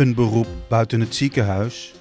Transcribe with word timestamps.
Een 0.00 0.14
beroep 0.14 0.46
buiten 0.68 1.00
het 1.00 1.14
ziekenhuis? 1.14 1.92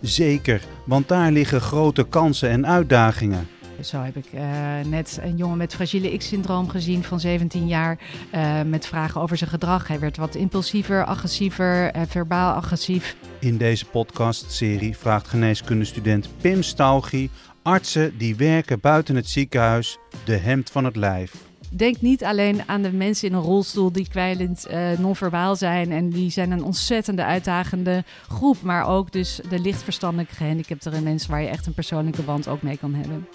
Zeker, 0.00 0.62
want 0.84 1.08
daar 1.08 1.32
liggen 1.32 1.60
grote 1.60 2.04
kansen 2.04 2.50
en 2.50 2.66
uitdagingen. 2.66 3.48
Zo 3.82 4.02
heb 4.02 4.16
ik 4.16 4.26
uh, 4.34 4.40
net 4.86 5.18
een 5.22 5.36
jongen 5.36 5.56
met 5.56 5.74
fragiele 5.74 6.16
X-syndroom 6.16 6.68
gezien 6.68 7.04
van 7.04 7.20
17 7.20 7.66
jaar. 7.66 7.98
Uh, 8.34 8.62
met 8.62 8.86
vragen 8.86 9.20
over 9.20 9.36
zijn 9.36 9.50
gedrag. 9.50 9.88
Hij 9.88 10.00
werd 10.00 10.16
wat 10.16 10.34
impulsiever, 10.34 11.04
agressiever, 11.04 11.96
uh, 11.96 12.02
verbaal 12.08 12.54
agressief. 12.54 13.16
In 13.38 13.56
deze 13.56 13.84
podcastserie 13.84 14.96
vraagt 14.96 15.28
geneeskundestudent 15.28 16.28
Pim 16.40 16.62
Staugie 16.62 17.30
artsen 17.62 18.18
die 18.18 18.36
werken 18.36 18.80
buiten 18.80 19.16
het 19.16 19.28
ziekenhuis 19.28 19.98
de 20.24 20.36
hemd 20.36 20.70
van 20.70 20.84
het 20.84 20.96
lijf 20.96 21.49
denk 21.70 22.00
niet 22.00 22.24
alleen 22.24 22.62
aan 22.66 22.82
de 22.82 22.92
mensen 22.92 23.28
in 23.28 23.34
een 23.34 23.40
rolstoel 23.40 23.92
die 23.92 24.08
kwijlend 24.08 24.66
uh, 24.70 24.98
non-verbaal 24.98 25.56
zijn. 25.56 25.92
En 25.92 26.10
die 26.10 26.30
zijn 26.30 26.50
een 26.50 26.64
ontzettende 26.64 27.24
uitdagende 27.24 28.04
groep. 28.28 28.62
Maar 28.62 28.86
ook 28.86 29.12
dus 29.12 29.40
de 29.48 29.58
lichtverstandelijke 29.58 30.34
gehandicapten 30.34 31.02
mensen 31.02 31.30
waar 31.30 31.42
je 31.42 31.48
echt 31.48 31.66
een 31.66 31.74
persoonlijke 31.74 32.22
band 32.22 32.48
ook 32.48 32.62
mee 32.62 32.76
kan 32.76 32.94
hebben. 32.94 33.26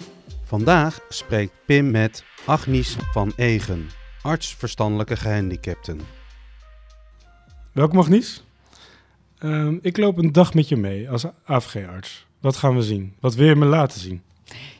Vandaag 0.42 1.00
spreekt 1.08 1.52
Pim 1.66 1.90
met 1.90 2.24
Agnies 2.44 2.96
van 3.12 3.32
Egen, 3.36 3.88
arts 4.22 4.54
verstandelijke 4.54 5.16
gehandicapten. 5.16 6.00
Welkom 7.72 7.98
Agnies. 7.98 8.44
Uh, 9.38 9.72
ik 9.80 9.96
loop 9.96 10.18
een 10.18 10.32
dag 10.32 10.54
met 10.54 10.68
je 10.68 10.76
mee 10.76 11.10
als 11.10 11.24
AVG-arts. 11.44 12.26
Wat 12.40 12.56
gaan 12.56 12.76
we 12.76 12.82
zien? 12.82 13.14
Wat 13.20 13.34
wil 13.34 13.46
je 13.46 13.56
me 13.56 13.64
laten 13.64 14.00
zien? 14.00 14.22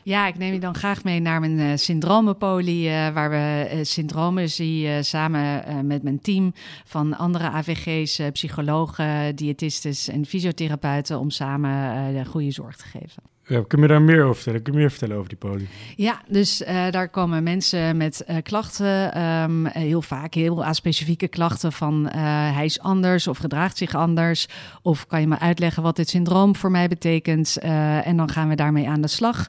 Ja, 0.03 0.27
ik 0.27 0.37
neem 0.37 0.53
je 0.53 0.59
dan 0.59 0.75
graag 0.75 1.03
mee 1.03 1.19
naar 1.19 1.39
mijn 1.39 1.59
uh, 1.59 1.71
syndromenpolie, 1.75 2.87
uh, 2.87 3.09
waar 3.09 3.29
we 3.29 3.69
uh, 3.73 3.83
syndromen 3.83 4.49
zien 4.49 5.05
samen 5.05 5.87
met 5.87 6.03
mijn 6.03 6.21
team 6.21 6.53
van 6.85 7.17
andere 7.17 7.49
AVG's, 7.49 8.21
psychologen, 8.31 9.35
diëtistes 9.35 10.07
en 10.07 10.25
fysiotherapeuten 10.25 11.19
om 11.19 11.29
samen 11.29 12.13
de 12.13 12.25
goede 12.25 12.51
zorg 12.51 12.75
te 12.75 12.85
geven. 12.85 13.36
Ja, 13.47 13.63
kun 13.67 13.81
je 13.81 13.87
daar 13.87 14.01
meer 14.01 14.23
over 14.23 14.35
vertellen? 14.35 14.61
Kun 14.61 14.73
je 14.73 14.79
meer 14.79 14.89
vertellen 14.89 15.15
over 15.15 15.29
die 15.29 15.37
poli? 15.37 15.67
Ja, 15.95 16.21
dus 16.27 16.61
uh, 16.61 16.89
daar 16.91 17.09
komen 17.09 17.43
mensen 17.43 17.97
met 17.97 18.25
uh, 18.29 18.35
klachten, 18.43 19.21
um, 19.21 19.65
heel 19.65 20.01
vaak 20.01 20.33
heel 20.33 20.65
specifieke 20.71 21.27
klachten 21.27 21.71
van 21.71 22.05
uh, 22.05 22.11
hij 22.55 22.65
is 22.65 22.79
anders 22.79 23.27
of 23.27 23.37
gedraagt 23.37 23.77
zich 23.77 23.95
anders. 23.95 24.47
Of 24.81 25.07
kan 25.07 25.21
je 25.21 25.27
me 25.27 25.39
uitleggen 25.39 25.83
wat 25.83 25.95
dit 25.95 26.09
syndroom 26.09 26.55
voor 26.55 26.71
mij 26.71 26.87
betekent? 26.87 27.57
en 27.57 28.17
dan 28.17 28.29
gaan 28.29 28.49
we 28.49 28.55
daarmee 28.55 28.89
aan 28.89 29.01
de 29.01 29.07
slag. 29.07 29.47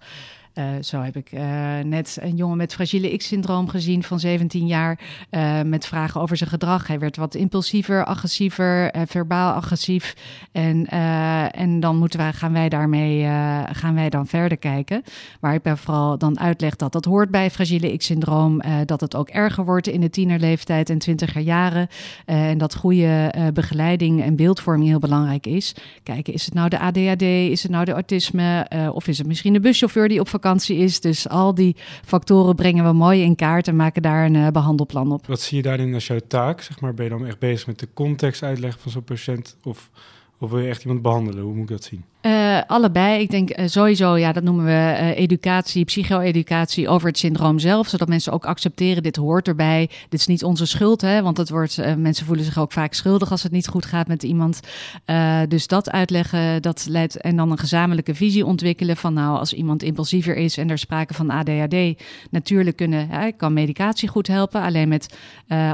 Uh, 0.58 0.64
zo 0.82 1.00
heb 1.00 1.16
ik 1.16 1.32
uh, 1.32 1.40
net 1.84 2.18
een 2.20 2.36
jongen 2.36 2.56
met 2.56 2.74
fragiele 2.74 3.16
X-syndroom 3.16 3.68
gezien 3.68 4.02
van 4.02 4.20
17 4.20 4.66
jaar. 4.66 5.00
Uh, 5.30 5.62
met 5.62 5.86
vragen 5.86 6.20
over 6.20 6.36
zijn 6.36 6.50
gedrag. 6.50 6.86
Hij 6.86 6.98
werd 6.98 7.16
wat 7.16 7.34
impulsiever, 7.34 8.04
agressiever, 8.04 8.94
verbaal 9.06 9.52
agressief. 9.52 10.14
En, 10.52 10.86
en 11.50 11.80
dan 11.80 11.96
moeten 11.96 12.18
wij, 12.18 12.32
gaan 12.32 12.52
wij 12.52 12.68
daarmee 12.68 13.22
gaan 13.72 13.94
wij 13.94 14.08
dan 14.08 14.26
verder 14.26 14.58
kijken. 14.58 15.02
Waar 15.40 15.54
ik 15.54 15.62
ben 15.62 15.78
vooral 15.78 16.18
dan 16.18 16.40
uitleg 16.40 16.76
dat 16.76 16.92
dat 16.92 17.04
hoort 17.04 17.30
bij 17.30 17.50
fragiele 17.50 17.96
X-syndroom. 17.96 18.62
dat 18.84 19.00
het 19.00 19.16
ook 19.16 19.28
erger 19.28 19.64
wordt 19.64 19.86
in 19.86 20.00
de 20.00 20.10
tienerleeftijd 20.10 20.90
en 20.90 20.98
twintiger 20.98 21.40
jaren. 21.40 21.88
en 22.24 22.58
dat 22.58 22.74
goede 22.74 23.32
begeleiding 23.54 24.22
en 24.22 24.36
beeldvorming 24.36 24.88
heel 24.88 24.98
belangrijk 24.98 25.46
is. 25.46 25.74
Kijken, 26.02 26.32
is 26.32 26.44
het 26.44 26.54
nou 26.54 26.68
de 26.68 26.78
ADHD? 26.78 27.22
Is 27.22 27.62
het 27.62 27.72
nou 27.72 27.84
de 27.84 27.92
autisme? 27.92 28.66
of 28.92 29.08
is 29.08 29.18
het 29.18 29.26
misschien 29.26 29.52
de 29.52 29.60
buschauffeur 29.60 30.08
die 30.08 30.20
op 30.20 30.28
vakantie 30.28 30.47
is. 30.54 31.00
Dus 31.00 31.28
al 31.28 31.54
die 31.54 31.76
factoren 32.04 32.54
brengen 32.54 32.84
we 32.84 32.92
mooi 32.92 33.22
in 33.22 33.36
kaart 33.36 33.68
en 33.68 33.76
maken 33.76 34.02
daar 34.02 34.24
een 34.24 34.34
uh, 34.34 34.48
behandelplan 34.48 35.12
op. 35.12 35.26
Wat 35.26 35.40
zie 35.40 35.56
je 35.56 35.62
daarin 35.62 35.94
als 35.94 36.06
jouw 36.06 36.20
taak? 36.28 36.60
Zeg 36.60 36.80
maar, 36.80 36.94
ben 36.94 37.04
je 37.04 37.10
dan 37.10 37.26
echt 37.26 37.38
bezig 37.38 37.66
met 37.66 37.78
de 37.78 37.88
context 37.94 38.42
uitleggen 38.42 38.80
van 38.80 38.90
zo'n 38.90 39.04
patiënt? 39.04 39.56
Of, 39.62 39.90
of 40.38 40.50
wil 40.50 40.60
je 40.60 40.68
echt 40.68 40.82
iemand 40.82 41.02
behandelen? 41.02 41.42
Hoe 41.42 41.54
moet 41.54 41.62
ik 41.62 41.68
dat 41.68 41.84
zien? 41.84 42.04
Uh, 42.28 42.60
allebei. 42.66 43.20
Ik 43.20 43.30
denk 43.30 43.58
uh, 43.58 43.66
sowieso, 43.66 44.16
ja, 44.16 44.32
dat 44.32 44.42
noemen 44.42 44.64
we 44.64 44.70
uh, 44.70 45.18
educatie, 45.18 45.84
psycho-educatie 45.84 46.88
over 46.88 47.08
het 47.08 47.18
syndroom 47.18 47.58
zelf. 47.58 47.88
Zodat 47.88 48.08
mensen 48.08 48.32
ook 48.32 48.46
accepteren, 48.46 49.02
dit 49.02 49.16
hoort 49.16 49.48
erbij. 49.48 49.90
Dit 50.08 50.20
is 50.20 50.26
niet 50.26 50.44
onze 50.44 50.66
schuld, 50.66 51.00
hè, 51.00 51.22
want 51.22 51.36
het 51.36 51.50
wordt, 51.50 51.96
mensen 51.96 52.26
voelen 52.26 52.44
zich 52.44 52.58
ook 52.58 52.72
vaak 52.72 52.94
schuldig 52.94 53.30
als 53.30 53.42
het 53.42 53.52
niet 53.52 53.68
goed 53.68 53.86
gaat 53.86 54.08
met 54.08 54.22
iemand. 54.22 54.60
dus 55.48 55.66
dat 55.66 55.90
uitleggen, 55.90 56.62
dat 56.62 56.86
leidt. 56.88 57.20
En 57.20 57.36
dan 57.36 57.50
een 57.50 57.58
gezamenlijke 57.58 58.14
visie 58.14 58.46
ontwikkelen 58.46 58.96
van 58.96 59.14
nou, 59.14 59.38
als 59.38 59.52
iemand 59.52 59.82
impulsiever 59.82 60.36
is 60.36 60.56
en 60.56 60.70
er 60.70 60.78
sprake 60.78 61.14
van 61.14 61.30
ADHD. 61.30 62.02
Natuurlijk 62.30 62.76
kunnen, 62.76 63.08
kan 63.36 63.52
medicatie 63.52 64.08
goed 64.08 64.26
helpen. 64.26 64.62
Alleen 64.62 64.88
met 64.88 65.16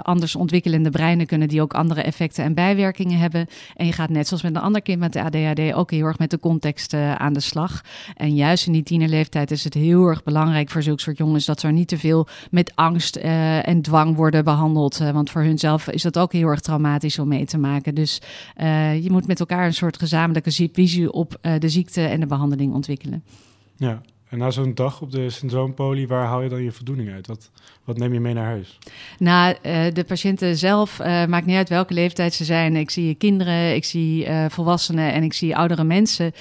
anders 0.02 0.36
ontwikkelende 0.36 0.90
breinen 0.90 1.26
kunnen 1.26 1.48
die 1.48 1.62
ook 1.62 1.74
andere 1.74 2.02
effecten 2.02 2.44
en 2.44 2.54
bijwerkingen 2.54 3.18
hebben. 3.18 3.46
En 3.76 3.86
je 3.86 3.92
gaat 3.92 4.10
net 4.10 4.26
zoals 4.28 4.42
met 4.42 4.54
een 4.54 4.62
ander 4.62 4.82
kind 4.82 4.98
met 4.98 5.12
de 5.12 5.22
ADHD 5.22 5.74
ook 5.74 5.90
heel 5.90 6.06
erg 6.06 6.18
met 6.18 6.30
de 6.30 6.42
context 6.44 6.92
uh, 6.92 7.14
aan 7.14 7.32
de 7.32 7.40
slag. 7.40 7.80
En 8.16 8.34
juist 8.34 8.66
in 8.66 8.72
die 8.72 8.82
tienerleeftijd 8.82 9.50
is 9.50 9.64
het 9.64 9.74
heel 9.74 10.06
erg 10.06 10.22
belangrijk 10.22 10.70
voor 10.70 10.82
zulke 10.82 11.00
soort 11.00 11.18
jongens 11.18 11.44
dat 11.44 11.60
ze 11.60 11.66
er 11.66 11.72
niet 11.72 11.88
te 11.88 11.98
veel 11.98 12.26
met 12.50 12.72
angst 12.74 13.16
uh, 13.16 13.68
en 13.68 13.82
dwang 13.82 14.16
worden 14.16 14.44
behandeld. 14.44 15.00
Uh, 15.00 15.10
want 15.10 15.30
voor 15.30 15.42
hunzelf 15.42 15.88
is 15.88 16.02
dat 16.02 16.18
ook 16.18 16.32
heel 16.32 16.48
erg 16.48 16.60
traumatisch 16.60 17.18
om 17.18 17.28
mee 17.28 17.44
te 17.44 17.58
maken. 17.58 17.94
Dus 17.94 18.20
je 19.00 19.08
moet 19.10 19.26
met 19.26 19.40
elkaar 19.40 19.66
een 19.66 19.74
soort 19.74 19.98
gezamenlijke 19.98 20.68
visie 20.72 21.12
op 21.12 21.38
de 21.58 21.68
ziekte 21.68 22.00
en 22.00 22.20
de 22.20 22.26
behandeling 22.26 22.74
ontwikkelen. 22.74 23.24
Ja, 23.76 24.00
en 24.34 24.40
na 24.40 24.50
zo'n 24.50 24.74
dag 24.74 25.00
op 25.00 25.10
de 25.10 25.30
syndroompolie, 25.30 26.08
waar 26.08 26.26
haal 26.26 26.42
je 26.42 26.48
dan 26.48 26.62
je 26.62 26.72
voldoening 26.72 27.12
uit? 27.12 27.26
Wat, 27.26 27.50
wat 27.84 27.98
neem 27.98 28.12
je 28.12 28.20
mee 28.20 28.34
naar 28.34 28.44
huis? 28.44 28.78
Nou, 29.18 29.54
uh, 29.62 29.84
de 29.92 30.04
patiënten 30.04 30.56
zelf, 30.56 31.00
uh, 31.00 31.24
maakt 31.24 31.46
niet 31.46 31.56
uit 31.56 31.68
welke 31.68 31.94
leeftijd 31.94 32.34
ze 32.34 32.44
zijn. 32.44 32.76
Ik 32.76 32.90
zie 32.90 33.14
kinderen, 33.14 33.74
ik 33.74 33.84
zie 33.84 34.26
uh, 34.26 34.44
volwassenen 34.48 35.12
en 35.12 35.22
ik 35.22 35.32
zie 35.32 35.56
oudere 35.56 35.84
mensen. 35.84 36.32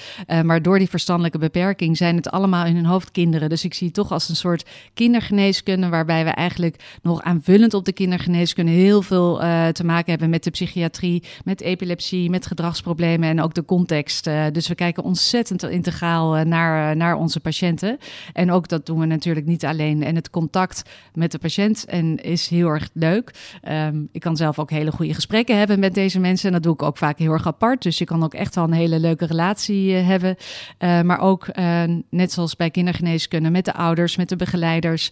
maar 0.42 0.62
door 0.62 0.78
die 0.78 0.88
verstandelijke 0.88 1.38
beperking 1.38 1.96
zijn 1.96 2.16
het 2.16 2.30
allemaal 2.30 2.66
in 2.66 2.74
hun 2.74 2.84
hoofd 2.84 3.10
kinderen. 3.10 3.48
Dus 3.48 3.64
ik 3.64 3.74
zie 3.74 3.86
het 3.86 3.96
toch 3.96 4.12
als 4.12 4.28
een 4.28 4.36
soort 4.36 4.66
kindergeneeskunde... 4.94 5.88
waarbij 5.88 6.24
we 6.24 6.30
eigenlijk 6.30 6.98
nog 7.02 7.22
aanvullend 7.22 7.74
op 7.74 7.84
de 7.84 7.92
kindergeneeskunde... 7.92 8.72
heel 8.72 9.02
veel 9.02 9.36
te 9.72 9.84
maken 9.84 10.10
hebben 10.10 10.30
met 10.30 10.44
de 10.44 10.50
psychiatrie, 10.50 11.22
met 11.44 11.60
epilepsie, 11.60 12.30
met 12.30 12.46
gedragsproblemen... 12.46 13.28
en 13.28 13.42
ook 13.42 13.54
de 13.54 13.64
context. 13.64 14.24
dus 14.52 14.68
we 14.68 14.74
kijken 14.74 15.02
ontzettend 15.02 15.62
integraal 15.62 16.44
naar, 16.44 16.96
naar 16.96 17.16
onze 17.16 17.40
patiënten. 17.40 17.83
En 18.32 18.50
ook 18.50 18.68
dat 18.68 18.86
doen 18.86 18.98
we 18.98 19.06
natuurlijk 19.06 19.46
niet 19.46 19.64
alleen. 19.64 20.02
En 20.02 20.14
het 20.14 20.30
contact 20.30 20.82
met 21.14 21.32
de 21.32 21.38
patiënt 21.38 21.84
en 21.84 22.16
is 22.16 22.48
heel 22.48 22.68
erg 22.68 22.90
leuk. 22.92 23.58
Um, 23.68 24.08
ik 24.12 24.20
kan 24.20 24.36
zelf 24.36 24.58
ook 24.58 24.70
hele 24.70 24.92
goede 24.92 25.14
gesprekken 25.14 25.58
hebben 25.58 25.78
met 25.78 25.94
deze 25.94 26.20
mensen 26.20 26.46
en 26.46 26.52
dat 26.52 26.62
doe 26.62 26.72
ik 26.72 26.82
ook 26.82 26.96
vaak 26.96 27.18
heel 27.18 27.32
erg 27.32 27.46
apart. 27.46 27.82
Dus 27.82 27.98
je 27.98 28.04
kan 28.04 28.24
ook 28.24 28.34
echt 28.34 28.54
wel 28.54 28.64
een 28.64 28.72
hele 28.72 28.98
leuke 28.98 29.26
relatie 29.26 29.90
uh, 29.90 30.06
hebben. 30.06 30.36
Uh, 30.78 31.00
maar 31.00 31.20
ook 31.20 31.48
uh, 31.58 31.82
net 32.10 32.32
zoals 32.32 32.56
bij 32.56 32.70
kindergeneeskunde 32.70 33.50
met 33.50 33.64
de 33.64 33.74
ouders, 33.74 34.16
met 34.16 34.28
de 34.28 34.36
begeleiders, 34.36 35.10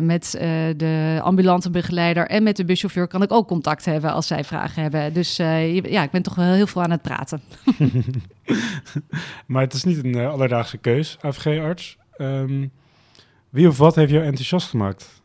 met 0.00 0.30
de 0.76 1.18
ambulante 1.22 1.70
begeleider 1.70 2.26
en 2.26 2.42
met 2.42 2.56
de 2.56 2.64
buschauffeur 2.64 3.06
kan 3.06 3.22
ik 3.22 3.32
ook 3.32 3.48
contact 3.48 3.84
hebben 3.84 4.12
als 4.12 4.26
zij 4.26 4.44
vragen 4.44 4.82
hebben. 4.82 5.12
Dus 5.12 5.36
ja, 5.36 6.02
ik 6.02 6.10
ben 6.10 6.22
toch 6.22 6.34
wel 6.34 6.52
heel 6.52 6.66
veel 6.66 6.82
aan 6.82 6.90
het 6.90 7.02
praten. 7.02 7.40
maar 9.46 9.62
het 9.62 9.72
is 9.72 9.84
niet 9.84 10.04
een 10.04 10.16
alledaagse 10.16 10.78
keus, 10.78 11.16
AFG-arts. 11.20 11.83
Um, 12.18 12.70
wie 13.50 13.68
of 13.68 13.78
wat 13.78 13.94
heeft 13.94 14.10
jou 14.10 14.24
enthousiast 14.24 14.68
gemaakt? 14.68 15.22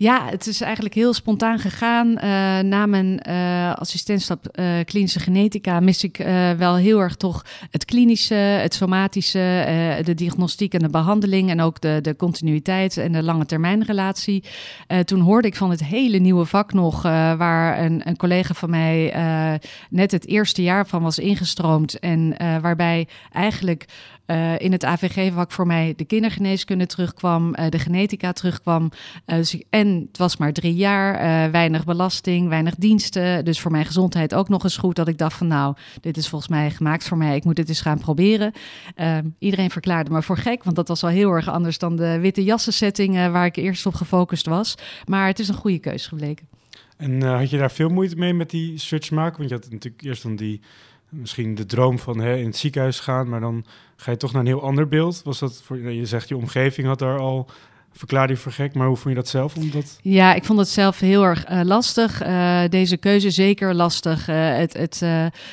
Ja, 0.00 0.26
het 0.30 0.46
is 0.46 0.60
eigenlijk 0.60 0.94
heel 0.94 1.12
spontaan 1.12 1.58
gegaan. 1.58 2.08
Uh, 2.08 2.22
na 2.58 2.86
mijn 2.86 3.20
uh, 3.28 3.74
assistentschap 3.74 4.46
uh, 4.52 4.66
klinische 4.84 5.20
genetica 5.20 5.80
mis 5.80 6.04
ik 6.04 6.16
wel 6.56 6.76
heel 6.76 7.00
erg 7.00 7.16
toch 7.16 7.44
het 7.70 7.84
klinische, 7.84 8.34
het 8.34 8.74
somatische, 8.74 10.00
de 10.04 10.14
diagnostiek 10.14 10.74
en 10.74 10.78
de 10.78 10.88
behandeling 10.88 11.50
en 11.50 11.60
ook 11.60 11.80
de, 11.80 11.98
de 12.02 12.16
continuïteit 12.16 12.96
en 12.96 13.12
de 13.12 13.22
lange 13.22 13.46
termijn 13.46 13.84
relatie. 13.84 14.44
toen 15.04 15.20
hoorde 15.20 15.48
ik 15.48 15.56
van 15.56 15.70
het 15.70 15.84
hele 15.84 16.18
nieuwe 16.18 16.44
vak 16.44 16.72
nog, 16.72 17.02
waar 17.02 17.84
een, 17.84 18.08
een, 18.08 18.16
collega 18.16 18.54
van 18.54 18.70
mij 18.70 19.12
net 19.90 20.10
het 20.10 20.26
eerste 20.26 20.62
jaar 20.62 20.86
van 20.86 21.02
was 21.02 21.18
ingestroomd 21.18 21.98
en 21.98 22.34
waarbij 22.60 23.08
eigenlijk 23.32 23.86
uh, 24.30 24.58
in 24.58 24.72
het 24.72 24.84
AVG-vak 24.84 25.52
voor 25.52 25.66
mij 25.66 25.92
de 25.96 26.04
kindergeneeskunde 26.04 26.86
terugkwam, 26.86 27.54
uh, 27.58 27.68
de 27.68 27.78
genetica 27.78 28.32
terugkwam. 28.32 28.90
Uh, 29.26 29.36
dus 29.36 29.62
en 29.70 30.06
het 30.08 30.18
was 30.18 30.36
maar 30.36 30.52
drie 30.52 30.74
jaar, 30.74 31.50
weinig 31.50 31.84
belasting, 31.84 32.48
weinig 32.48 32.74
diensten. 32.74 33.44
Dus 33.44 33.60
voor 33.60 33.70
mijn 33.70 33.84
gezondheid 33.84 34.34
ook 34.34 34.48
nog 34.48 34.64
eens 34.64 34.76
goed 34.76 34.96
dat 34.96 35.08
ik 35.08 35.18
dacht 35.18 35.36
van 35.36 35.46
nou, 35.46 35.74
dit 36.00 36.16
is 36.16 36.28
volgens 36.28 36.50
mij 36.50 36.70
gemaakt 36.70 37.08
voor 37.08 37.16
mij. 37.16 37.36
Ik 37.36 37.44
moet 37.44 37.56
dit 37.56 37.68
eens 37.68 37.80
gaan 37.80 37.98
proberen. 37.98 38.52
Ehm, 38.94 39.24
iedereen 39.38 39.70
verklaarde 39.70 40.10
me 40.10 40.22
voor 40.22 40.36
gek, 40.36 40.64
want 40.64 40.76
dat 40.76 40.88
was 40.88 41.02
al 41.02 41.08
heel 41.08 41.30
erg 41.30 41.48
anders 41.48 41.78
dan 41.78 41.96
de 41.96 42.18
witte 42.20 42.44
jassen 42.44 42.72
setting 42.72 43.14
waar 43.14 43.46
ik 43.46 43.56
eerst 43.56 43.86
op 43.86 43.94
gefocust 43.94 44.46
was. 44.46 44.74
Maar 45.06 45.26
het 45.26 45.38
is 45.38 45.48
een 45.48 45.54
goede 45.54 45.78
keuze 45.78 46.08
gebleken. 46.08 46.48
En 46.96 47.22
had 47.22 47.50
je 47.50 47.58
daar 47.58 47.70
veel 47.70 47.88
moeite 47.88 48.16
mee 48.16 48.34
met 48.34 48.50
die 48.50 48.78
switch 48.78 49.10
maken? 49.10 49.36
Want 49.38 49.48
je 49.48 49.54
had 49.54 49.70
natuurlijk 49.70 50.02
eerst 50.02 50.22
dan 50.22 50.36
die 50.36 50.60
misschien 51.10 51.54
de 51.54 51.66
droom 51.66 51.98
van 51.98 52.20
hè, 52.20 52.36
in 52.36 52.46
het 52.46 52.56
ziekenhuis 52.56 53.00
gaan, 53.00 53.28
maar 53.28 53.40
dan 53.40 53.64
ga 53.96 54.10
je 54.10 54.16
toch 54.16 54.32
naar 54.32 54.40
een 54.40 54.46
heel 54.46 54.62
ander 54.62 54.88
beeld. 54.88 55.22
Was 55.24 55.38
dat 55.38 55.62
voor, 55.64 55.78
je 55.78 56.06
zegt 56.06 56.28
je 56.28 56.36
omgeving 56.36 56.86
had 56.86 56.98
daar 56.98 57.18
al 57.18 57.48
verklaar 57.92 58.28
je 58.28 58.36
voor 58.36 58.52
gek, 58.52 58.74
maar 58.74 58.86
hoe 58.86 58.96
vond 58.96 59.08
je 59.08 59.20
dat 59.20 59.28
zelf? 59.28 59.54
Ja, 60.02 60.34
ik 60.34 60.44
vond 60.44 60.58
het 60.58 60.68
zelf 60.68 60.98
heel 60.98 61.24
erg 61.24 61.50
uh, 61.50 61.60
lastig. 61.64 62.22
Uh, 62.22 62.62
deze 62.68 62.96
keuze 62.96 63.30
zeker 63.30 63.74
lastig. 63.74 64.28
Uh, 64.28 64.56
het, 64.56 64.72
het, 64.72 64.98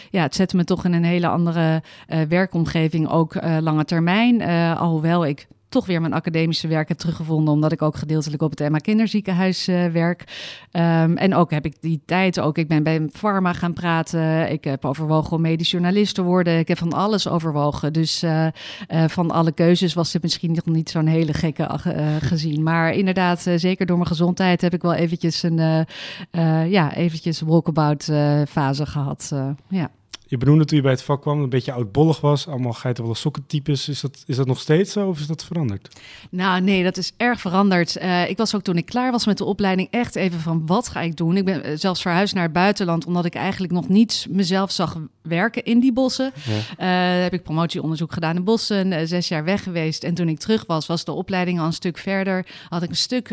ja, 0.10 0.22
het 0.22 0.36
zette 0.36 0.56
me 0.56 0.64
toch 0.64 0.86
in 0.86 0.94
een 0.94 1.04
hele 1.04 1.28
andere 1.28 1.84
werkomgeving, 2.28 3.10
ook 3.10 3.36
lange 3.60 3.86
termijn. 3.86 4.42
alhoewel 4.78 5.26
ik 5.26 5.48
toch 5.70 5.86
weer 5.86 6.02
mijn 6.02 6.14
academische 6.14 6.68
werk 6.68 6.88
heb 6.88 6.98
teruggevonden, 6.98 7.54
omdat 7.54 7.72
ik 7.72 7.82
ook 7.82 7.96
gedeeltelijk 7.96 8.42
op 8.42 8.50
het 8.50 8.62
Emma 8.62 8.78
Kinderziekenhuis 8.78 9.68
uh, 9.68 9.86
werk. 9.86 10.24
Um, 10.72 11.18
en 11.18 11.36
ook 11.36 11.52
heb 11.52 11.66
ik 11.66 11.76
die 11.82 12.02
tijd 12.06 12.40
ook. 12.40 12.58
Ik 12.58 12.68
ben 12.68 12.84
bij 12.84 13.08
Pharma 13.12 13.54
gaan 13.54 13.74
praten. 13.74 14.52
Ik 14.52 14.64
heb 14.64 14.86
overwogen 14.86 15.32
om 15.32 15.42
medisch 15.42 15.72
journalist 15.72 16.16
te 16.16 16.22
worden. 16.22 16.60
Ik 16.60 16.68
heb 16.68 16.78
van 16.78 16.94
alles 16.94 17.28
overwogen. 17.28 17.94
Dus 17.94 18.24
uh, 18.24 18.46
uh, 18.46 19.08
van 19.08 19.32
alle 19.32 19.52
keuzes 19.52 19.94
was 19.94 20.12
dit 20.12 20.22
misschien 20.22 20.52
nog 20.52 20.66
niet 20.66 20.90
zo'n 20.90 21.08
hele 21.08 21.34
gekke 21.34 21.80
gezien. 22.22 22.64
Maar 22.64 22.94
inderdaad, 22.94 23.46
zeker 23.56 23.86
door 23.86 23.98
mijn 23.98 24.10
gezondheid 24.10 24.62
heb 24.62 24.74
ik 24.74 24.82
wel 24.82 24.94
eventjes 24.94 25.44
een 25.44 25.86
ja, 26.70 26.94
eventjes 26.94 27.42
walkabout 27.42 28.04
fase 28.48 28.86
gehad. 28.86 29.32
ja. 29.70 29.92
Je 30.30 30.38
benoemde 30.38 30.66
toen 30.66 30.78
je 30.78 30.84
bij 30.84 30.92
het 30.92 31.04
vak 31.04 31.22
kwam, 31.22 31.42
een 31.42 31.50
beetje 31.50 31.72
oudbollig 31.72 32.22
was. 32.22 32.48
Allemaal 32.48 32.74
geitenwolle 32.74 33.16
sokkentypes. 33.16 33.90
Is 33.90 34.02
dat, 34.02 34.24
is 34.26 34.36
dat 34.36 34.48
nog 34.48 34.60
steeds 34.60 34.92
zo 34.92 35.08
of 35.08 35.20
is 35.20 35.28
dat 35.28 35.44
veranderd? 35.44 36.00
Nou 36.30 36.62
nee, 36.62 36.84
dat 36.84 36.98
is 36.98 37.14
erg 37.18 37.40
veranderd. 37.40 37.98
Uh, 37.98 38.30
ik 38.30 38.38
was 38.38 38.56
ook 38.56 38.62
toen 38.62 38.78
ik 38.78 38.86
klaar 38.86 39.12
was 39.12 39.26
met 39.26 39.38
de 39.38 39.44
opleiding 39.44 39.88
echt 39.92 40.16
even 40.16 40.40
van 40.40 40.66
wat 40.66 40.88
ga 40.88 41.02
ik 41.02 41.16
doen? 41.16 41.38
Ik 41.38 41.46
ben 41.46 41.64
eh, 41.64 41.72
zelfs 41.76 42.02
verhuisd 42.02 42.34
naar 42.34 42.44
het 42.44 42.54
buitenland 42.54 43.06
omdat 43.06 43.26
ik 43.26 43.36
eigenlijk 43.36 43.74
nog 43.74 43.88
niet 43.88 44.28
mezelf 44.30 44.72
zag 44.72 44.98
werken 45.22 45.64
in 45.64 45.80
die 45.80 45.94
bossen. 45.94 46.32
Ja. 46.78 47.18
Uh, 47.18 47.24
heb 47.24 47.34
ik 47.34 47.44
promotieonderzoek 47.44 48.14
gedaan 48.14 48.36
in 48.36 48.44
bossen, 48.44 48.92
uh, 48.92 49.00
zes 49.04 49.28
jaar 49.28 49.44
weg 49.44 49.64
geweest. 49.64 50.04
En 50.04 50.14
toen 50.14 50.30
ik 50.30 50.40
terug 50.40 50.66
was, 50.66 50.88
was 50.88 51.06
de 51.06 51.12
opleiding 51.12 51.60
al 51.60 51.66
een 51.66 51.74
stuk 51.74 51.98
verder. 51.98 52.46
Had 52.70 52.84
ik 52.84 52.90
een 52.90 52.96
stuk 52.96 53.28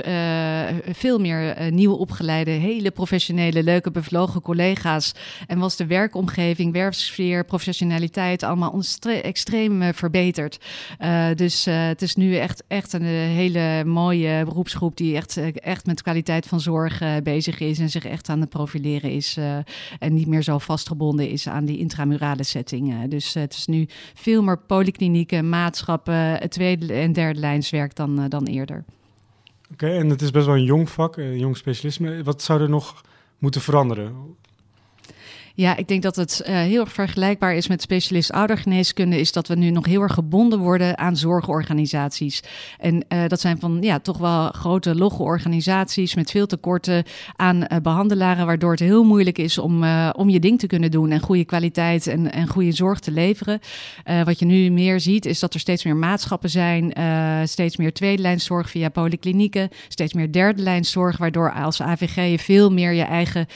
veel 0.93 1.19
meer 1.19 1.73
nieuwe 1.73 1.97
opgeleide, 1.97 2.51
hele 2.51 2.91
professionele, 2.91 3.63
leuke, 3.63 3.91
bevlogen 3.91 4.41
collega's. 4.41 5.13
En 5.47 5.59
was 5.59 5.77
de 5.77 5.87
werkomgeving, 5.87 6.73
werfsfeer, 6.85 7.45
professionaliteit 7.45 8.43
allemaal 8.43 8.83
extreem 9.23 9.83
uh, 9.83 9.89
verbeterd. 9.93 10.59
Uh, 11.01 11.27
dus 11.35 11.67
uh, 11.67 11.87
het 11.87 12.03
is 12.03 12.15
nu 12.15 12.37
echt, 12.37 12.65
echt 12.69 12.93
een 12.93 13.03
hele 13.03 13.85
mooie 13.85 14.45
beroepsgroep 14.45 14.97
die 14.97 15.17
echt, 15.17 15.37
echt 15.61 15.87
met 15.87 16.03
kwaliteit 16.03 16.47
van 16.47 16.61
zorg 16.61 17.03
bezig 17.23 17.61
is 17.61 17.79
en 17.79 17.91
zich 17.91 18.05
echt 18.05 18.29
aan 18.29 18.41
het 18.41 18.49
profileren 18.49 19.11
is. 19.11 19.39
en 19.99 20.15
niet 20.15 20.27
meer 20.27 20.43
zo 20.43 20.59
vastgebonden 20.59 21.29
is 21.29 21.49
aan 21.49 21.65
die 21.65 21.79
intramurale 21.79 22.43
settingen. 22.43 23.11
Dus 23.11 23.35
het 23.35 23.53
is 23.55 23.67
nu 23.67 23.89
veel 24.15 24.43
meer 24.43 24.59
polyklinieken, 24.59 25.49
maatschappen, 25.49 26.51
tweede 26.51 26.93
en 26.93 27.13
derde 27.13 27.41
lijnswerk 27.41 27.95
dan, 27.97 28.29
dan 28.29 28.45
eerder. 28.45 28.85
Oké, 29.73 29.89
en 29.89 30.11
het 30.11 30.23
is 30.23 30.31
best 30.31 30.47
wel 30.47 30.55
een 30.55 30.65
jong 30.65 30.91
vak, 30.91 31.17
een 31.17 31.39
jong 31.39 31.57
specialisme. 31.57 32.23
Wat 32.23 32.43
zou 32.43 32.61
er 32.61 32.69
nog 32.69 33.01
moeten 33.39 33.61
veranderen? 33.61 34.37
Ja, 35.57 35.77
ik 35.77 35.89
denk 35.89 36.03
dat 36.03 36.17
het 36.17 36.43
uh, 36.43 36.55
heel 36.55 36.81
erg 36.81 36.93
vergelijkbaar 36.93 37.55
is 37.55 37.69
met 37.69 37.83
specialist 37.83 38.33
oudergeneeskunde. 38.33 39.21
Is 39.21 39.33
dat 39.33 39.49
we 39.49 39.55
nu 39.55 39.71
nog 39.71 39.87
heel 39.87 40.01
erg 40.01 40.15
gebonden 40.15 40.59
worden 40.59 40.99
aan 40.99 41.17
zorgorganisaties. 41.17 42.43
En 42.79 43.05
uh, 43.09 43.27
dat 43.27 43.41
zijn 43.41 43.59
van 43.59 43.79
ja, 43.81 43.99
toch 43.99 44.19
wel 44.19 44.49
grote 44.49 44.95
logge 44.95 45.23
organisaties 45.23 46.15
met 46.15 46.31
veel 46.31 46.47
tekorten 46.47 47.05
aan 47.37 47.57
uh, 47.57 47.79
behandelaren. 47.83 48.47
Waardoor 48.47 48.71
het 48.71 48.81
heel 48.81 49.05
moeilijk 49.05 49.39
is 49.39 49.59
om, 49.59 49.85
om 50.13 50.29
je 50.29 50.41
ding 50.41 50.59
te 50.59 50.67
kunnen 50.67 50.91
doen 50.91 51.11
en 51.11 51.21
goede 51.21 51.45
kwaliteit 51.45 52.07
en, 52.07 52.33
en 52.33 52.49
goede 52.49 52.73
zorg 52.73 53.01
te 53.01 53.11
leveren. 53.11 53.61
wat 54.25 54.39
je 54.39 54.45
nu 54.45 54.71
meer 54.71 55.01
ziet, 55.01 55.27
is 55.27 55.39
dat 55.41 55.55
er 55.55 55.61
steeds 55.61 55.85
meer 55.85 55.97
maatschappen 55.97 56.51
zijn. 56.51 56.93
steeds 57.49 57.77
meer 57.77 57.93
tweede 57.93 58.23
lijnzorg 58.23 58.71
via 58.71 58.89
polyklinieken. 58.89 59.69
Steeds 59.89 60.13
meer 60.13 60.33
derde 60.33 60.63
lijnzorg. 60.63 61.17
Waardoor 61.17 61.53
als 61.53 61.83
AVG 61.83 62.31
je 62.31 62.39
veel 62.39 62.73
meer 62.73 62.93
je 62.93 63.03
eigen 63.03 63.47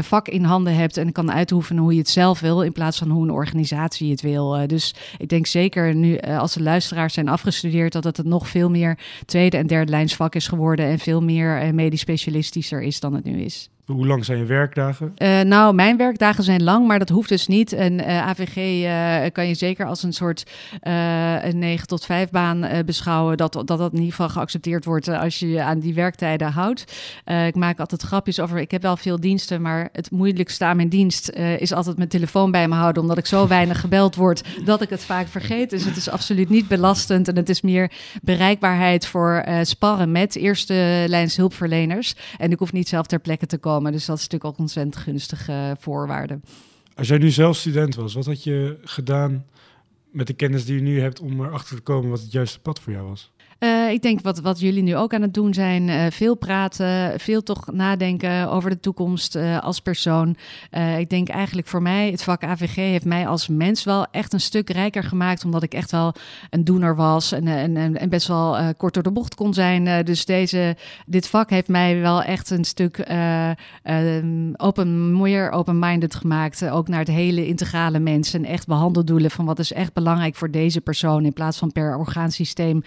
vak 0.00 0.28
in 0.28 0.44
handen 0.44 0.74
hebt 0.74 0.96
en 0.96 1.12
kan 1.12 1.32
uit 1.32 1.41
uitoefenen 1.42 1.82
hoe 1.82 1.92
je 1.92 1.98
het 1.98 2.08
zelf 2.08 2.40
wil, 2.40 2.62
in 2.62 2.72
plaats 2.72 2.98
van 2.98 3.10
hoe 3.10 3.22
een 3.22 3.30
organisatie 3.30 4.10
het 4.10 4.20
wil. 4.20 4.60
Uh, 4.60 4.66
dus 4.66 4.94
ik 5.18 5.28
denk 5.28 5.46
zeker 5.46 5.94
nu, 5.94 6.18
uh, 6.20 6.38
als 6.38 6.54
de 6.54 6.62
luisteraars 6.62 7.14
zijn 7.14 7.28
afgestudeerd, 7.28 7.92
dat 7.92 8.16
het 8.16 8.26
nog 8.26 8.48
veel 8.48 8.70
meer 8.70 8.98
tweede 9.24 9.56
en 9.56 9.66
derde 9.66 9.90
lijnsvak 9.90 10.34
is 10.34 10.48
geworden 10.48 10.86
en 10.86 10.98
veel 10.98 11.22
meer 11.22 11.66
uh, 11.66 11.72
medisch 11.72 12.00
specialistischer 12.00 12.82
is 12.82 13.00
dan 13.00 13.14
het 13.14 13.24
nu 13.24 13.40
is. 13.40 13.71
Hoe 13.86 14.06
lang 14.06 14.24
zijn 14.24 14.38
je 14.38 14.44
werkdagen? 14.44 15.14
Uh, 15.18 15.40
nou, 15.40 15.74
mijn 15.74 15.96
werkdagen 15.96 16.44
zijn 16.44 16.62
lang, 16.62 16.86
maar 16.86 16.98
dat 16.98 17.08
hoeft 17.08 17.28
dus 17.28 17.46
niet. 17.46 17.72
Een 17.72 18.00
eh, 18.00 18.26
AVG 18.26 18.56
eh, 18.84 19.32
kan 19.32 19.48
je 19.48 19.54
zeker 19.54 19.86
als 19.86 20.02
een 20.02 20.12
soort 20.12 20.50
een 20.80 21.58
9 21.58 21.86
tot 21.86 22.04
5 22.04 22.30
baan 22.30 22.66
beschouwen. 22.86 23.36
Dat, 23.36 23.52
dat 23.52 23.66
dat 23.66 23.92
in 23.92 23.98
ieder 23.98 24.10
geval 24.10 24.28
geaccepteerd 24.28 24.84
wordt 24.84 25.08
als 25.08 25.38
je 25.38 25.48
je 25.48 25.62
aan 25.62 25.78
die 25.78 25.94
werktijden 25.94 26.52
houdt. 26.52 26.84
ik 27.46 27.54
maak 27.54 27.80
altijd 27.80 28.02
grapjes 28.02 28.40
over. 28.40 28.58
Ik 28.58 28.70
heb 28.70 28.82
wel 28.82 28.96
veel 28.96 29.20
diensten, 29.20 29.62
maar 29.62 29.88
het 29.92 30.10
moeilijkste 30.10 30.64
aan 30.64 30.76
mijn 30.76 30.88
dienst 30.88 31.30
is 31.58 31.72
altijd 31.72 31.96
mijn 31.96 32.08
telefoon 32.08 32.50
bij 32.50 32.68
me 32.68 32.74
houden. 32.74 33.02
Omdat 33.02 33.18
ik 33.18 33.26
zo 33.26 33.46
weinig 33.46 33.80
gebeld 33.80 34.16
word 34.16 34.64
dat 34.64 34.82
ik 34.82 34.90
het 34.90 35.04
vaak 35.04 35.28
vergeet. 35.28 35.70
Dus 35.70 35.84
het 35.84 35.96
is 35.96 36.08
absoluut 36.08 36.48
niet 36.48 36.68
belastend. 36.68 37.28
En 37.28 37.36
het 37.36 37.48
is 37.48 37.60
meer 37.60 37.92
bereikbaarheid 38.22 39.06
voor 39.06 39.44
sparren 39.62 40.12
met 40.12 40.36
eerste 40.36 41.04
lijns 41.06 41.36
hulpverleners. 41.36 42.14
En 42.38 42.50
ik 42.50 42.58
hoef 42.58 42.72
niet 42.72 42.88
zelf 42.88 43.06
ter 43.06 43.20
plekke 43.20 43.46
te 43.46 43.58
komen. 43.58 43.71
Dus 43.80 44.06
dat 44.06 44.16
is 44.16 44.22
natuurlijk 44.22 44.44
ook 44.44 44.58
ontzettend 44.58 44.96
gunstige 44.96 45.76
voorwaarde. 45.78 46.40
Als 46.94 47.08
jij 47.08 47.18
nu 47.18 47.30
zelf 47.30 47.56
student 47.56 47.94
was, 47.94 48.14
wat 48.14 48.26
had 48.26 48.44
je 48.44 48.78
gedaan 48.84 49.46
met 50.10 50.26
de 50.26 50.32
kennis 50.32 50.64
die 50.64 50.74
je 50.74 50.82
nu 50.82 51.00
hebt 51.00 51.20
om 51.20 51.44
erachter 51.44 51.76
te 51.76 51.82
komen 51.82 52.10
wat 52.10 52.20
het 52.20 52.32
juiste 52.32 52.60
pad 52.60 52.80
voor 52.80 52.92
jou 52.92 53.08
was? 53.08 53.32
Ik 53.92 54.02
denk 54.02 54.20
wat, 54.20 54.40
wat 54.40 54.60
jullie 54.60 54.82
nu 54.82 54.96
ook 54.96 55.14
aan 55.14 55.22
het 55.22 55.34
doen 55.34 55.54
zijn, 55.54 55.88
uh, 55.88 56.06
veel 56.10 56.34
praten, 56.34 57.20
veel 57.20 57.42
toch 57.42 57.72
nadenken 57.72 58.50
over 58.50 58.70
de 58.70 58.80
toekomst 58.80 59.36
uh, 59.36 59.58
als 59.58 59.80
persoon. 59.80 60.36
ik 60.98 61.10
denk 61.10 61.28
eigenlijk 61.28 61.66
voor 61.66 61.82
mij, 61.82 62.10
het 62.10 62.22
vak 62.22 62.44
AVG 62.44 62.74
heeft 62.74 63.04
mij 63.04 63.26
als 63.26 63.48
mens 63.48 63.84
wel 63.84 64.06
echt 64.10 64.32
een 64.32 64.40
stuk 64.40 64.70
rijker 64.70 65.04
gemaakt, 65.04 65.44
omdat 65.44 65.62
ik 65.62 65.74
echt 65.74 65.90
wel 65.90 66.14
een 66.50 66.64
doener 66.64 66.96
was 66.96 67.32
en, 67.32 67.46
en, 67.46 67.96
en 67.96 68.08
best 68.08 68.26
wel 68.26 68.74
kort 68.74 68.94
door 68.94 69.02
de 69.02 69.10
bocht 69.10 69.34
kon 69.34 69.54
zijn. 69.54 70.04
dus 70.04 70.24
deze, 70.24 70.76
dit 71.06 71.28
vak 71.28 71.50
heeft 71.50 71.68
mij 71.68 72.00
wel 72.00 72.22
echt 72.22 72.50
een 72.50 72.64
stuk 72.64 72.98
ehm, 72.98 74.52
open, 74.56 75.16
meer 75.20 75.50
open-minded 75.50 76.14
gemaakt, 76.14 76.68
ook 76.68 76.88
naar 76.88 76.98
het 76.98 77.08
hele 77.08 77.46
integrale 77.46 77.98
mens 77.98 78.34
en 78.34 78.44
echt 78.44 78.66
behandeldoelen 78.66 79.30
van 79.30 79.44
wat 79.44 79.58
is 79.58 79.72
echt 79.72 79.92
belangrijk 79.92 80.34
voor 80.34 80.50
deze 80.50 80.80
persoon 80.80 81.24
in 81.24 81.32
plaats 81.32 81.58
van 81.58 81.72
per 81.72 81.96
orgaansysteem. 81.96 82.82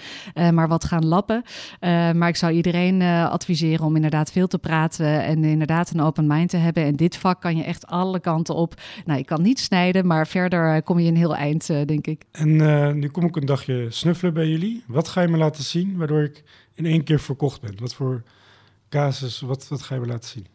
maar 0.52 0.68
wat 0.68 0.84
lappen. 1.04 1.44
Uh, 1.46 2.12
maar 2.12 2.28
ik 2.28 2.36
zou 2.36 2.54
iedereen 2.54 3.02
uh, 3.02 3.30
adviseren 3.30 3.86
om 3.86 3.96
inderdaad 3.96 4.32
veel 4.32 4.48
te 4.48 4.58
praten 4.58 5.24
en 5.24 5.44
inderdaad 5.44 5.92
een 5.92 6.02
open 6.02 6.28
mind 6.28 6.50
te 6.50 6.58
hebben. 6.58 6.84
En 6.84 6.96
dit 6.96 7.18
vak 7.18 7.42
kan 7.42 7.58
je 7.58 7.64
echt 7.64 7.88
alle 7.88 8.20
kanten 8.20 8.56
op. 8.56 8.82
Nou, 9.06 9.20
ik 9.20 9.26
kan 9.26 9.42
niet 9.42 9.60
snijden, 9.60 10.08
maar 10.08 10.28
verder 10.28 10.76
eh, 10.76 10.82
kom 10.84 11.00
je 11.00 11.10
een 11.10 11.16
heel 11.16 11.36
eind, 11.36 11.68
denk 11.68 12.08
ik. 12.08 12.24
En 12.32 12.56
nu 13.00 13.08
kom 13.08 13.26
ik 13.26 13.36
een 13.36 13.46
dagje 13.46 13.88
snuffelen 13.90 14.34
bij 14.34 14.48
jullie. 14.48 14.84
Wat 14.88 15.08
ga 15.08 15.22
je 15.22 15.28
me 15.28 15.38
laten 15.38 15.64
zien 15.64 15.98
waardoor 15.98 16.24
ik 16.24 16.44
in 16.74 16.86
één 16.86 17.04
keer 17.04 17.20
verkocht 17.20 17.62
ben? 17.62 17.76
Wat 17.80 17.94
voor 17.94 18.24
casus, 18.90 19.40
wat, 19.40 19.68
wat 19.68 19.82
ga 19.82 19.96
je 19.96 20.02
me 20.02 20.08
laten 20.08 20.30
zien? 20.30 20.48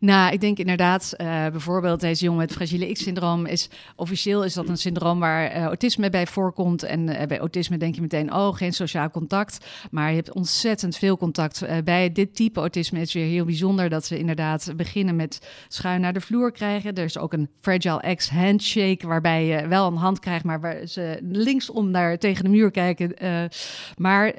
Nou, 0.00 0.32
ik 0.32 0.40
denk 0.40 0.58
inderdaad, 0.58 1.14
uh, 1.16 1.26
bijvoorbeeld 1.46 2.00
deze 2.00 2.24
jongen 2.24 2.40
met 2.40 2.52
fragile 2.52 2.92
X-syndroom 2.92 3.46
is 3.46 3.68
officieel 3.96 4.44
is 4.44 4.54
dat 4.54 4.68
een 4.68 4.76
syndroom 4.76 5.18
waar 5.18 5.56
uh, 5.56 5.64
autisme 5.64 6.10
bij 6.10 6.26
voorkomt. 6.26 6.82
En 6.82 7.08
uh, 7.08 7.22
bij 7.22 7.38
autisme 7.38 7.76
denk 7.76 7.94
je 7.94 8.00
meteen, 8.00 8.32
oh, 8.32 8.56
geen 8.56 8.72
sociaal 8.72 9.10
contact. 9.10 9.66
Maar 9.90 10.08
je 10.08 10.16
hebt 10.16 10.32
ontzettend 10.32 10.96
veel 10.96 11.16
contact. 11.16 11.64
bij 11.84 12.12
dit 12.12 12.34
type 12.34 12.60
autisme 12.60 13.00
is 13.00 13.12
het 13.12 13.22
weer 13.22 13.32
heel 13.32 13.44
bijzonder 13.44 13.88
dat 13.88 14.04
ze 14.06 14.18
inderdaad 14.18 14.72
beginnen 14.76 15.16
met 15.16 15.48
schuin 15.68 16.00
naar 16.00 16.12
de 16.12 16.20
vloer 16.20 16.52
krijgen. 16.52 16.94
Er 16.94 17.04
is 17.04 17.18
ook 17.18 17.32
een 17.32 17.48
fragile 17.60 18.14
X 18.14 18.30
handshake 18.30 19.06
waarbij 19.06 19.46
je 19.46 19.68
wel 19.68 19.86
een 19.86 19.96
hand 19.96 20.18
krijgt, 20.18 20.44
maar 20.44 20.60
waar 20.60 20.86
ze 20.86 21.18
linksom 21.22 21.90
naar 21.90 22.18
tegen 22.18 22.44
de 22.44 22.50
muur 22.50 22.70
kijken. 22.70 23.14
maar 23.96 24.32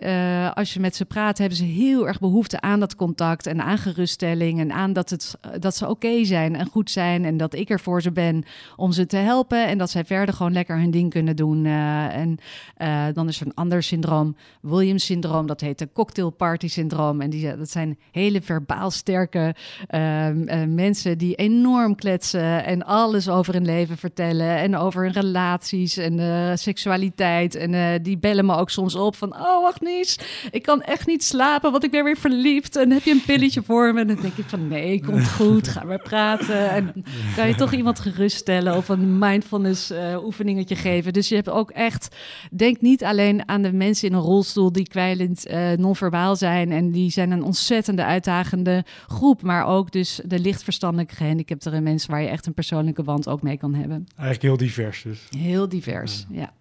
als 0.53 0.73
je 0.73 0.79
met 0.79 0.95
ze 0.95 1.05
praat, 1.05 1.37
hebben 1.37 1.57
ze 1.57 1.63
heel 1.63 2.07
erg 2.07 2.19
behoefte 2.19 2.61
aan 2.61 2.79
dat 2.79 2.95
contact 2.95 3.47
en 3.47 3.61
aan 3.61 3.77
geruststelling 3.77 4.59
en 4.59 4.71
aan 4.71 4.93
dat 4.93 5.09
het 5.09 5.18
dat 5.59 5.75
ze 5.75 5.89
oké 5.89 6.23
zijn 6.25 6.55
en 6.55 6.67
goed 6.67 6.91
zijn 6.91 7.25
en 7.25 7.37
dat 7.37 7.53
ik 7.53 7.69
er 7.69 7.79
voor 7.79 8.01
ze 8.01 8.11
ben 8.11 8.43
om 8.75 8.91
ze 8.91 9.05
te 9.05 9.17
helpen 9.17 9.67
en 9.67 9.77
dat 9.77 9.89
zij 9.89 10.05
verder 10.05 10.35
gewoon 10.35 10.53
lekker 10.53 10.77
hun 10.77 10.91
ding 10.91 11.09
kunnen 11.09 11.35
doen. 11.35 11.65
Uh, 11.65 12.15
en 12.15 12.37
uh, 12.77 13.05
dan 13.13 13.27
is 13.27 13.39
er 13.39 13.45
een 13.45 13.53
ander 13.53 13.83
syndroom, 13.83 14.35
Williams 14.61 15.05
syndroom, 15.05 15.47
dat 15.47 15.61
heet 15.61 15.79
de 15.79 15.89
cocktail 15.93 16.29
party 16.29 16.67
syndroom. 16.67 17.21
En 17.21 17.29
die, 17.29 17.57
dat 17.57 17.69
zijn 17.69 17.97
hele 18.11 18.41
verbaal 18.41 18.91
sterke 18.91 19.55
uh, 19.89 20.27
mensen 20.67 21.17
die 21.17 21.35
enorm 21.35 21.95
kletsen 21.95 22.65
en 22.65 22.85
alles 22.85 23.29
over 23.29 23.53
hun 23.53 23.65
leven 23.65 23.97
vertellen 23.97 24.57
en 24.57 24.75
over 24.75 25.03
hun 25.03 25.11
relaties 25.11 25.97
en 25.97 26.57
seksualiteit. 26.57 27.55
En 27.55 28.03
die 28.03 28.17
bellen 28.17 28.45
me 28.45 28.55
ook 28.55 28.69
soms 28.69 28.95
op 28.95 29.15
van, 29.15 29.35
oh 29.35 29.67
Agnes, 29.67 30.19
ik 30.51 30.63
kan 30.63 30.81
echt 30.81 31.07
niet 31.07 31.23
slapen, 31.23 31.71
want 31.71 31.83
ik 31.83 31.91
ben 31.91 32.03
weer 32.03 32.17
verliefd 32.17 32.75
en 32.75 32.91
heb 32.91 33.03
je 33.03 33.11
een 33.11 33.23
pilletje 33.25 33.63
voor 33.63 33.93
me? 33.93 33.99
En 33.99 34.07
dan 34.07 34.21
denk 34.21 34.37
ik 34.37 34.45
van, 34.47 34.67
nee, 34.67 34.99
komt 35.11 35.29
goed, 35.39 35.67
ga 35.67 35.83
maar 35.83 36.01
praten. 36.01 36.69
En 36.69 36.93
kan 37.35 37.47
je 37.47 37.55
toch 37.55 37.73
iemand 37.73 37.99
geruststellen 37.99 38.75
of 38.75 38.89
een 38.89 39.17
mindfulness 39.17 39.91
uh, 39.91 40.23
oefeningetje 40.23 40.75
geven. 40.75 41.13
Dus 41.13 41.29
je 41.29 41.35
hebt 41.35 41.49
ook 41.49 41.71
echt, 41.71 42.15
denk 42.51 42.81
niet 42.81 43.03
alleen 43.03 43.47
aan 43.47 43.61
de 43.61 43.73
mensen 43.73 44.07
in 44.07 44.13
een 44.13 44.21
rolstoel 44.21 44.71
die 44.71 44.87
kwijlend 44.87 45.49
uh, 45.49 45.71
non-verbaal 45.71 46.35
zijn. 46.35 46.71
En 46.71 46.91
die 46.91 47.11
zijn 47.11 47.31
een 47.31 47.43
ontzettende 47.43 48.03
uitdagende 48.03 48.85
groep. 49.07 49.41
Maar 49.41 49.65
ook 49.65 49.91
dus 49.91 50.19
de 50.25 50.39
lichtverstandelijke 50.39 51.15
gehandicapten 51.15 51.83
mensen 51.83 52.11
waar 52.11 52.21
je 52.21 52.27
echt 52.27 52.45
een 52.45 52.53
persoonlijke 52.53 53.03
band 53.03 53.27
ook 53.27 53.41
mee 53.41 53.57
kan 53.57 53.73
hebben. 53.73 54.07
Eigenlijk 54.15 54.41
heel 54.41 54.57
divers 54.57 55.01
dus. 55.01 55.27
Heel 55.37 55.69
divers, 55.69 56.25
ja. 56.29 56.53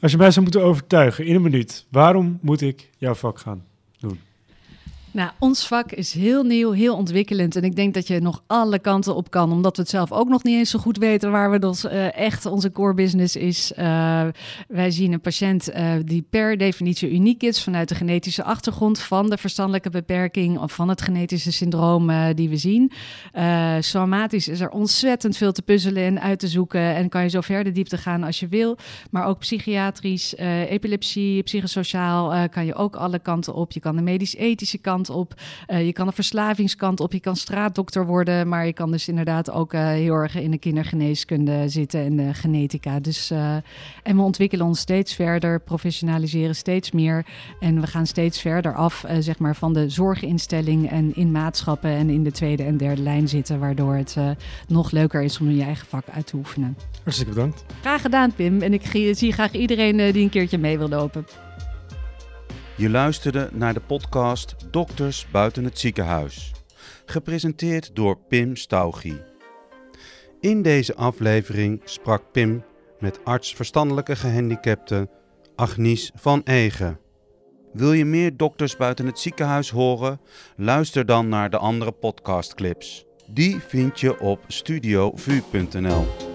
Als 0.00 0.10
je 0.10 0.16
mij 0.18 0.30
zou 0.30 0.44
moeten 0.44 0.62
overtuigen 0.62 1.26
in 1.26 1.34
een 1.34 1.42
minuut, 1.42 1.86
waarom 1.90 2.38
moet 2.42 2.60
ik 2.60 2.90
jouw 2.96 3.14
vak 3.14 3.38
gaan 3.38 3.64
doen? 3.98 4.18
Nou, 5.12 5.30
ons 5.38 5.66
vak 5.66 5.92
is 5.92 6.12
heel 6.12 6.42
nieuw, 6.42 6.70
heel 6.70 6.96
ontwikkelend. 6.96 7.56
En 7.56 7.62
ik 7.62 7.76
denk 7.76 7.94
dat 7.94 8.06
je 8.06 8.20
nog 8.20 8.42
alle 8.46 8.78
kanten 8.78 9.14
op 9.14 9.30
kan, 9.30 9.52
omdat 9.52 9.76
we 9.76 9.82
het 9.82 9.90
zelf 9.90 10.12
ook 10.12 10.28
nog 10.28 10.42
niet 10.42 10.56
eens 10.56 10.70
zo 10.70 10.78
goed 10.78 10.96
weten 10.96 11.30
waar 11.30 11.50
we 11.50 11.58
dus 11.58 11.84
uh, 11.84 12.16
echt 12.16 12.46
onze 12.46 12.72
core 12.72 12.94
business 12.94 13.36
is. 13.36 13.72
Uh, 13.78 14.26
wij 14.68 14.90
zien 14.90 15.12
een 15.12 15.20
patiënt 15.20 15.70
uh, 15.70 15.92
die 16.04 16.26
per 16.30 16.58
definitie 16.58 17.10
uniek 17.10 17.42
is 17.42 17.62
vanuit 17.62 17.88
de 17.88 17.94
genetische 17.94 18.44
achtergrond 18.44 18.98
van 18.98 19.30
de 19.30 19.36
verstandelijke 19.36 19.90
beperking 19.90 20.58
of 20.58 20.72
van 20.72 20.88
het 20.88 21.02
genetische 21.02 21.52
syndroom 21.52 22.34
die 22.34 22.48
we 22.48 22.56
zien. 22.56 22.92
somatisch 23.80 24.48
is 24.48 24.60
er 24.60 24.70
ontzettend 24.70 25.36
veel 25.36 25.52
te 25.52 25.62
puzzelen 25.62 26.02
en 26.02 26.20
uit 26.20 26.38
te 26.38 26.48
zoeken. 26.48 26.94
En 26.94 27.08
kan 27.08 27.22
je 27.22 27.28
zo 27.28 27.40
ver 27.40 27.64
de 27.64 27.72
diepte 27.72 27.96
gaan 27.96 28.22
als 28.22 28.40
je 28.40 28.48
wil. 28.48 28.76
Maar 29.10 29.26
ook 29.26 29.38
psychiatrisch, 29.38 30.34
epilepsie, 30.68 31.42
psychosociaal 31.42 32.48
kan 32.48 32.66
je 32.66 32.74
ook 32.74 32.96
alle 32.96 33.18
kanten 33.18 33.54
op. 33.54 33.72
Je 33.72 33.80
kan 33.80 33.96
de 33.96 34.02
medisch-ethische 34.02 34.78
kant 34.78 34.99
op. 35.08 35.34
Uh, 35.68 35.86
je 35.86 35.92
kan 35.92 36.06
de 36.06 36.12
verslavingskant 36.12 37.00
op. 37.00 37.12
Je 37.12 37.20
kan 37.20 37.36
straatdokter 37.36 38.06
worden. 38.06 38.48
Maar 38.48 38.66
je 38.66 38.72
kan 38.72 38.90
dus 38.90 39.08
inderdaad 39.08 39.50
ook 39.50 39.72
uh, 39.72 39.86
heel 39.86 40.14
erg 40.14 40.36
in 40.36 40.50
de 40.50 40.58
kindergeneeskunde 40.58 41.68
zitten 41.68 42.04
en 42.04 42.16
de 42.16 42.34
genetica. 42.34 43.00
Dus, 43.00 43.30
uh, 43.30 43.54
en 44.02 44.16
we 44.16 44.22
ontwikkelen 44.22 44.66
ons 44.66 44.80
steeds 44.80 45.14
verder, 45.14 45.60
professionaliseren 45.60 46.56
steeds 46.56 46.90
meer. 46.90 47.26
En 47.60 47.80
we 47.80 47.86
gaan 47.86 48.06
steeds 48.06 48.40
verder 48.40 48.74
af 48.74 49.04
zeg 49.18 49.38
maar, 49.38 49.56
van 49.56 49.72
de 49.72 49.88
zorginstelling 49.88 50.90
en 50.90 51.16
in 51.16 51.30
maatschappen 51.30 51.90
en 51.90 52.10
in 52.10 52.24
de 52.24 52.32
tweede 52.32 52.62
en 52.62 52.76
derde 52.76 53.02
lijn 53.02 53.28
zitten. 53.28 53.58
Waardoor 53.58 53.94
het 53.94 54.16
nog 54.68 54.90
leuker 54.90 55.22
is 55.22 55.40
om 55.40 55.50
je 55.50 55.62
eigen 55.62 55.86
vak 55.86 56.04
uit 56.14 56.26
te 56.26 56.36
oefenen. 56.36 56.76
Hartstikke 57.02 57.32
bedankt. 57.32 57.64
Graag 57.80 58.00
gedaan, 58.00 58.32
Pim. 58.32 58.62
En 58.62 58.72
ik 58.72 59.12
zie 59.12 59.32
graag 59.32 59.52
iedereen 59.52 60.12
die 60.12 60.22
een 60.22 60.30
keertje 60.30 60.58
mee 60.58 60.78
wil 60.78 60.88
lopen. 60.88 61.26
Je 62.80 62.90
luisterde 62.90 63.48
naar 63.52 63.74
de 63.74 63.80
podcast 63.80 64.54
Dokters 64.70 65.26
buiten 65.30 65.64
het 65.64 65.78
ziekenhuis, 65.78 66.52
gepresenteerd 67.04 67.90
door 67.94 68.18
Pim 68.28 68.56
Staugie. 68.56 69.22
In 70.40 70.62
deze 70.62 70.94
aflevering 70.94 71.80
sprak 71.84 72.22
Pim 72.32 72.64
met 72.98 73.24
arts 73.24 73.54
verstandelijke 73.54 74.16
gehandicapte 74.16 75.08
Agnies 75.56 76.10
van 76.14 76.40
Egen. 76.44 76.98
Wil 77.72 77.92
je 77.92 78.04
meer 78.04 78.36
dokters 78.36 78.76
buiten 78.76 79.06
het 79.06 79.18
ziekenhuis 79.18 79.70
horen? 79.70 80.20
Luister 80.56 81.06
dan 81.06 81.28
naar 81.28 81.50
de 81.50 81.58
andere 81.58 81.92
podcastclips. 81.92 83.04
Die 83.26 83.60
vind 83.60 84.00
je 84.00 84.20
op 84.20 84.44
studiovu.nl. 84.46 86.29